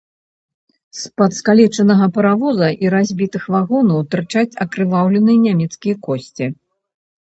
З-пад 1.01 1.31
скалечанага 1.39 2.05
паравоза 2.17 2.69
і 2.87 2.93
разбітых 2.95 3.47
вагонаў 3.59 3.99
тырчаць 4.17 4.49
акрываўленыя 4.69 5.41
нямецкія 5.49 5.95
косці. 6.07 6.55